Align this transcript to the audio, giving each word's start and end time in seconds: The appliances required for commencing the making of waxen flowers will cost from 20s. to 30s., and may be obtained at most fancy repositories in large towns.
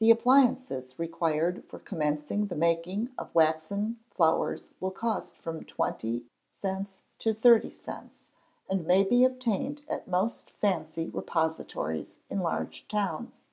The 0.00 0.10
appliances 0.10 0.98
required 0.98 1.62
for 1.68 1.78
commencing 1.78 2.46
the 2.48 2.56
making 2.56 3.10
of 3.16 3.32
waxen 3.36 4.00
flowers 4.10 4.66
will 4.80 4.90
cost 4.90 5.36
from 5.38 5.62
20s. 5.64 6.24
to 6.72 7.34
30s., 7.34 8.10
and 8.68 8.84
may 8.84 9.04
be 9.04 9.22
obtained 9.22 9.84
at 9.88 10.08
most 10.08 10.50
fancy 10.60 11.08
repositories 11.08 12.18
in 12.28 12.40
large 12.40 12.88
towns. 12.88 13.48